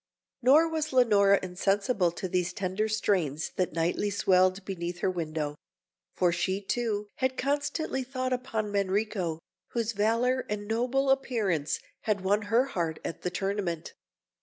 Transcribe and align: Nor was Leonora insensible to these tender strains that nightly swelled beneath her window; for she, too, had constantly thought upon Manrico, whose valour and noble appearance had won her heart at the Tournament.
Nor 0.41 0.67
was 0.67 0.91
Leonora 0.91 1.39
insensible 1.43 2.11
to 2.13 2.27
these 2.27 2.53
tender 2.53 2.87
strains 2.89 3.51
that 3.55 3.73
nightly 3.73 4.09
swelled 4.09 4.65
beneath 4.65 5.01
her 5.01 5.11
window; 5.11 5.53
for 6.15 6.31
she, 6.31 6.59
too, 6.59 7.07
had 7.17 7.37
constantly 7.37 8.01
thought 8.01 8.33
upon 8.33 8.71
Manrico, 8.71 9.37
whose 9.73 9.91
valour 9.91 10.43
and 10.49 10.67
noble 10.67 11.11
appearance 11.11 11.79
had 12.05 12.21
won 12.21 12.41
her 12.49 12.65
heart 12.65 12.97
at 13.05 13.21
the 13.21 13.29
Tournament. 13.29 13.93